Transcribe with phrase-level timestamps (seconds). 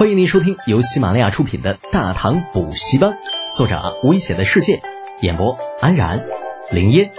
[0.00, 3.10] 欢迎您收听由喜马拉雅出品的《大唐补习班》，
[3.54, 4.80] 作者危险的世界，
[5.20, 6.24] 演播安然、
[6.72, 7.12] 林烟、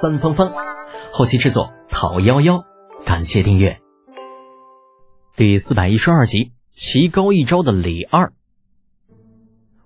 [0.00, 0.52] 三芳芳，
[1.12, 2.64] 后期制作陶幺幺。
[3.04, 3.78] 感谢订阅。
[5.36, 8.32] 第四百一十二集，棋高一招的李二，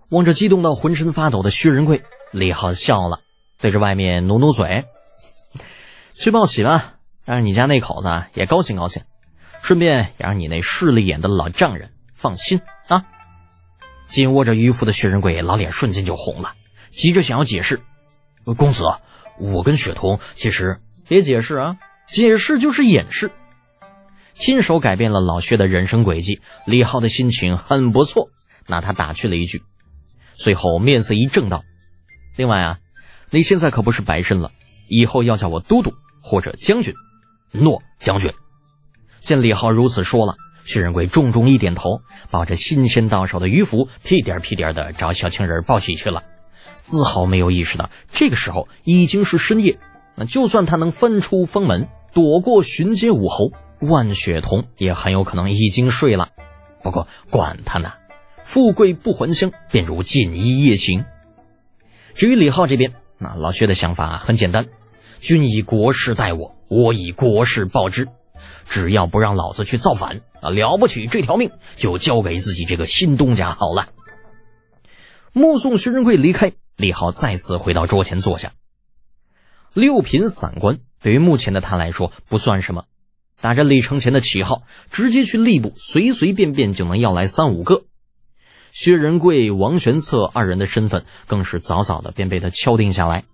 [0.09, 3.21] 望着激动到浑身发抖的薛仁贵，李浩笑了，
[3.61, 4.87] 对着外面努努嘴
[6.17, 6.95] ：“去报喜吧，
[7.27, 9.03] 让你家那口子也高兴高兴，
[9.61, 11.91] 顺便也让你那势利眼的老丈人。”
[12.21, 13.05] 放心啊！
[14.07, 16.53] 紧握着渔夫的薛仁贵，老脸瞬间就红了，
[16.91, 17.81] 急着想要解释
[18.57, 18.85] ：“公子，
[19.39, 20.81] 我跟雪桐其实……
[21.09, 23.31] 别解释啊，解释就是掩饰。”
[24.35, 28.31] 亲手改变了老薛的人生轨迹，李浩的心情很不错，
[28.67, 29.63] 拿他打趣了一句，
[30.35, 31.63] 随后面色一正道
[32.37, 32.79] ：“另外啊，
[33.31, 34.51] 你现在可不是白身了，
[34.89, 36.95] 以后要叫我都督或者将军。”
[37.53, 38.33] 诺，将军。
[39.21, 40.37] 见李浩如此说了。
[40.65, 46.23] 薛仁贵重重一点头，抱着新鲜到手的鱼脯，屁颠屁颠的找小情人报喜去了，
[46.77, 49.79] 丝毫没有意识到这个时候已经是深夜。
[50.17, 56.29] 那就算他能翻出封门，躲过巡街武侯万雪桐，也很有可能已经睡了。
[56.83, 57.93] 不过管他呢，
[58.45, 61.05] 富贵不还乡，便如锦衣夜行。
[62.15, 64.67] 至于李浩这边，那老薛的想法很简单：
[65.21, 68.09] 君以国事待我，我以国事报之。
[68.69, 73.89] 只要不让老子去造反啊，了不起这条命就交给自己这个新东家好了。
[75.33, 78.53] 目送薛仁贵离开，李浩再次回到桌前坐下。
[79.73, 82.85] 六品散官对于目前的他来说不算什么，
[83.41, 87.85] 打着李承前的旗号，直接去吏部，随随便便就能要来三五个。
[88.73, 93.25] 薛仁贵、王玄策二人的身份更是早早的便被他敲定下来，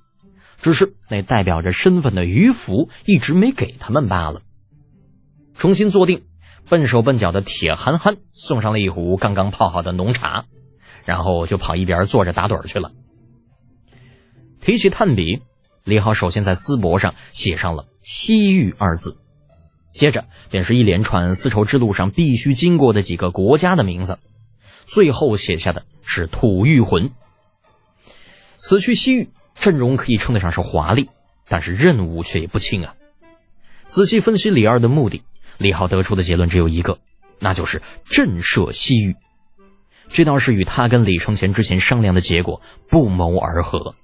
[0.62, 4.42] 只是那代表着身份的鱼符一直没给他们罢了。
[5.58, 6.24] 重新坐定，
[6.68, 10.44] 笨手笨脚的铁憨憨送上了一壶刚刚泡好的浓茶，
[11.04, 12.92] 然后就跑一边坐着打盹去了。
[14.60, 15.42] 提起炭笔，
[15.84, 19.16] 李浩首先在丝帛上写上了“西域”二字，
[19.94, 24.18] 接着便是一连串丝绸之路上必须经过的几个国家的名字，
[24.84, 27.12] 最后写下的是“吐玉浑”。
[28.58, 31.08] 此去西域，阵容可以称得上是华丽，
[31.48, 32.94] 但是任务却也不轻啊！
[33.86, 35.22] 仔细分析李二的目的。
[35.58, 36.98] 李浩得出的结论只有一个，
[37.38, 39.16] 那就是震慑西域。
[40.08, 43.94] 这倒是与他跟李承乾之前商量的结果不谋而合。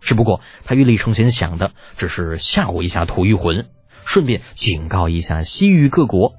[0.00, 3.66] 只不过他与李承乾想的只是吓唬一下吐玉魂，
[4.04, 6.34] 顺便警告一下西域各国，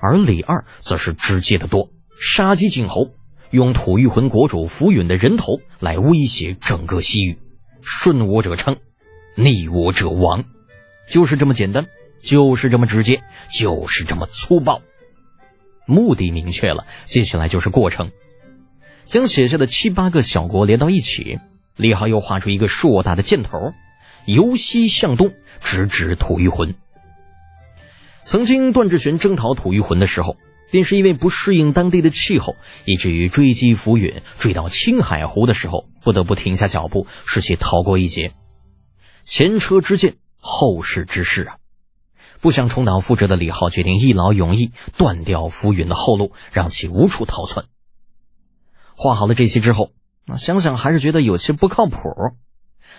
[0.00, 3.10] 而李二则是直接的多，杀鸡儆猴，
[3.50, 7.38] 用吐玉魂国主浮云的人头来威胁整个西域，
[7.80, 8.76] 顺我者昌，
[9.36, 10.44] 逆我者亡，
[11.08, 11.86] 就是这么简单。
[12.22, 13.22] 就是这么直接，
[13.52, 14.80] 就是这么粗暴，
[15.86, 18.10] 目的明确了，接下来就是过程。
[19.04, 21.38] 将写下的七八个小国连到一起，
[21.76, 23.72] 李浩又画出一个硕大的箭头，
[24.24, 26.74] 由西向东直指吐谷浑。
[28.24, 30.36] 曾经段志玄征讨吐谷浑的时候，
[30.70, 38.32] 便是因为不适应当地的气候，以至于追击浮云，追到青海湖的时候，不得不停下脚步，使其逃过一劫。
[39.24, 41.56] 前车之鉴，后事之事啊！
[42.42, 47.66] 不想重蹈覆辙的李浩决定一劳永逸，断掉浮云的后路，让其无处逃窜。
[48.96, 49.92] 画好了这些之后，
[50.26, 52.10] 那想想还是觉得有些不靠谱。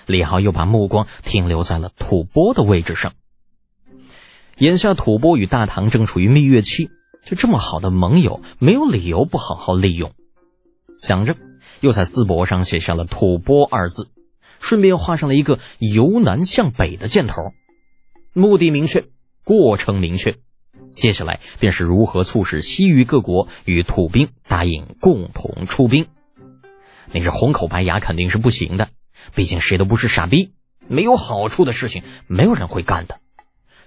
[0.06, 3.16] 李浩又把目光停留在了吐蕃的位置上。
[4.60, 6.90] 眼下吐蕃与大唐正处于蜜月期，
[7.26, 10.14] 就这么好的盟友，没有理由不好好利用。
[10.98, 11.36] 想着，
[11.82, 14.10] 又在丝帛上写下了“吐蕃”二字，
[14.62, 17.52] 顺便画上了一个由南向北的箭头，
[18.32, 19.06] 目的明确。
[19.44, 20.38] 过程明确，
[20.94, 26.08] 接下来便是如何促使西域各国与土兵答应共同出兵。
[27.12, 28.90] 那是红口白牙肯定是不行的，
[29.36, 30.54] 毕竟谁都不是傻逼，
[30.88, 33.20] 没有好处的事情没有人会干的。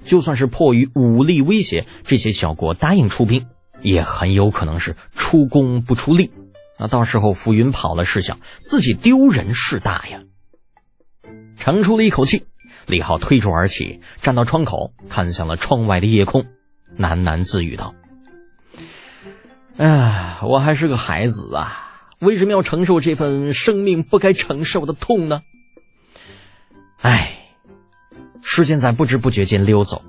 [0.05, 3.47] 就算是迫于武力威胁，这些小国答应出兵，
[3.81, 6.31] 也很有可能是出工不出力。
[6.79, 10.23] 那到时候浮云跑了是小，自己丢人是大呀。
[11.57, 12.45] 长出了一口气。
[12.87, 16.47] 李浩推桌而起，站到窗口，看向了窗外的夜空，
[16.99, 17.95] 喃喃自语道
[19.77, 21.91] ：“哎，我还是个孩子啊，
[22.21, 25.41] 为什么要承受这份生命不该承受的痛呢？”
[27.03, 27.51] 哎，
[28.41, 30.03] 时间在不知不觉间溜走。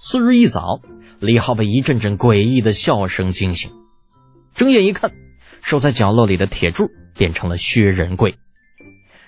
[0.00, 0.80] 次日一早，
[1.18, 3.72] 李浩被一阵阵诡异的笑声惊醒，
[4.54, 5.10] 睁眼一看，
[5.60, 8.38] 守在角落里的铁柱变成了薛仁贵，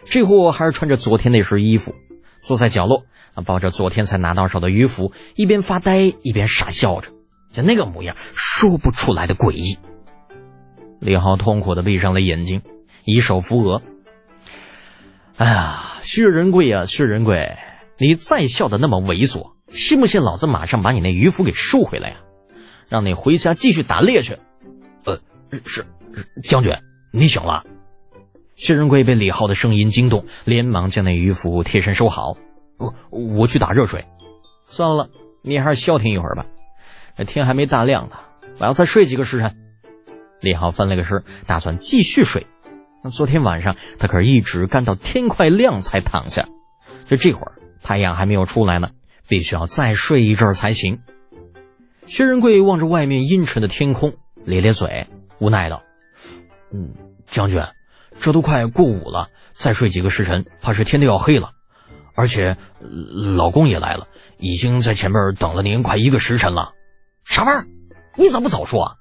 [0.04, 1.94] 这货还是穿着昨天那身衣服。
[2.42, 7.10] 坐在角落，啊，抱着昨天才拿到手的鱼符，一边发呆一边傻笑着，
[7.52, 9.78] 就那个模样，说不出来的诡异。
[11.00, 12.62] 李浩痛苦的闭上了眼睛，
[13.04, 13.80] 以手扶额。
[15.36, 17.56] 哎呀，薛仁贵呀，薛仁贵，
[17.98, 22.16] 你再笑的那么猥琐，信不信老子马上把你那鱼符给收回来呀？
[22.88, 24.36] 让你回家继续打猎去。
[25.04, 25.18] 呃，
[25.64, 25.86] 是
[26.42, 26.72] 将军，
[27.12, 27.64] 你醒了。
[28.62, 32.36] 薛仁贵被李浩的声音惊动，连忙将那鱼符贴身收好。
[32.78, 34.04] 我我去打热水。
[34.66, 35.10] 算了，
[35.42, 36.46] 你还是消停一会儿吧。
[37.16, 38.14] 这天还没大亮呢，
[38.60, 39.56] 我要再睡几个时辰。
[40.40, 42.46] 李浩翻了个身，打算继续睡。
[43.02, 46.46] 那昨天晚上他可是一直干到天快亮才躺下，
[47.10, 48.90] 就这会儿太阳还没有出来呢，
[49.26, 51.00] 必须要再睡一阵才行。
[52.06, 54.14] 薛仁贵望着外面阴沉的天空，
[54.44, 55.08] 咧咧嘴，
[55.40, 55.82] 无奈道
[56.72, 56.94] ：“嗯，
[57.26, 57.60] 将军，
[58.20, 61.50] 这都快过午了，再睡几个时辰，怕是天都要黑了。
[62.14, 62.56] 而且
[63.36, 64.06] 老公也来了，
[64.38, 66.72] 已经在前面等了您快一个时辰了。
[67.24, 67.66] 啥玩意儿？
[68.16, 68.94] 你咋不早说啊？”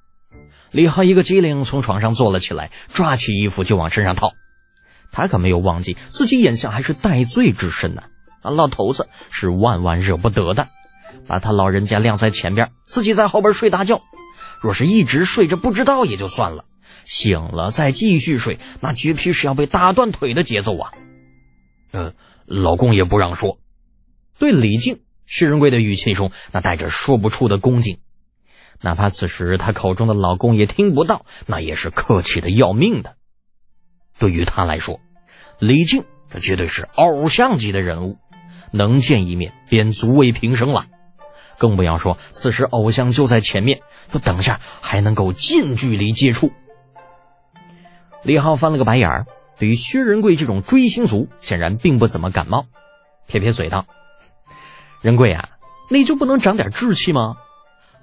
[0.71, 4.31] 李浩一个机灵，从床上坐了起来，抓起衣服就往身上套。
[5.11, 8.03] 他可没有忘记自己眼下还是戴罪之身呢。
[8.41, 10.69] 啊，老头子是万万惹不得的，
[11.27, 14.01] 把他老人家晾在前边，自己在后边睡大觉。
[14.61, 16.63] 若是一直睡着不知道也就算了，
[17.05, 20.91] 醒了再继续睡，那绝皮是要被打断腿的节奏啊！
[21.91, 22.13] 呃，
[22.45, 23.59] 老公也不让说。
[24.37, 27.99] 对李靖，薛仁贵的语气中那带着说不出的恭敬。
[28.81, 33.15] 哪怕此时他口中的老公也听不到，那也是客气的要命的。
[34.17, 34.99] 对于他来说，
[35.59, 38.17] 李靖这绝对是偶像级的人物，
[38.71, 40.87] 能见一面便足为平生了。
[41.59, 46.51] 更不要说此时偶像就在前面，就等下还能够近距离接触。
[48.23, 49.25] 李浩翻了个白眼儿，
[49.57, 52.65] 对于薛仁贵这种追星族，显然并不怎么感冒，
[53.27, 53.85] 撇撇嘴道
[55.01, 55.49] ：“仁贵啊，
[55.89, 57.37] 你就不能长点志气吗？”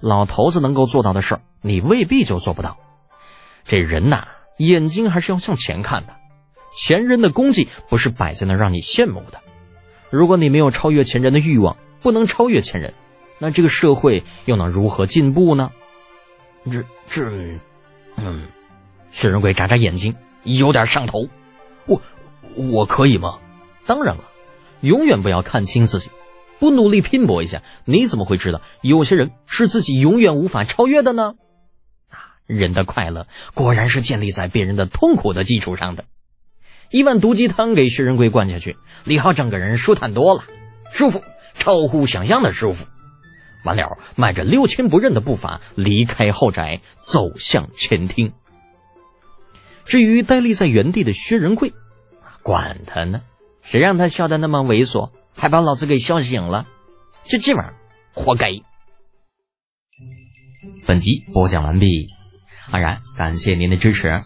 [0.01, 2.77] 老头子能够做到的事儿，你未必就做不到。
[3.65, 6.15] 这人呐，眼睛还是要向前看的。
[6.73, 9.41] 前人的功绩不是摆在那让你羡慕的。
[10.11, 12.95] 如果你没有超越前人的欲望，不能超越前人，
[13.39, 15.71] 那这个社会又能如何进步呢？
[16.71, 17.59] 这这，
[18.17, 18.47] 嗯，
[19.11, 21.29] 薛仁贵眨眨眼睛，有点上头。
[21.87, 22.03] 我
[22.55, 23.39] 我可以吗？
[23.87, 24.25] 当然了，
[24.81, 26.11] 永远不要看清自己。
[26.59, 31.35] 不努力拼搏一下，你怎么会知道有些人是自己永远无法超越的呢？
[32.11, 36.05] 啊，人的快乐果然是建立在别人的痛苦的基础上的。
[36.91, 40.43] 一碗毒鸡汤给薛仁贵灌下去，李浩整个人舒坦多了，
[40.91, 41.23] 舒服，
[41.55, 42.87] 超乎想象的舒服。
[43.65, 48.33] 完了，迈着六亲不认的步伐离开后宅，走向前厅。
[49.89, 51.73] 至于呆立在原地的薛仁贵，
[52.43, 53.23] 管他呢，
[53.63, 55.11] 谁让他笑得那么猥琐？
[55.35, 56.67] 还把老子给笑醒了，
[57.25, 57.75] 就这玩意儿，
[58.13, 58.53] 活该。
[60.87, 62.11] 本集播讲完毕，
[62.71, 64.21] 安然感谢您的支持。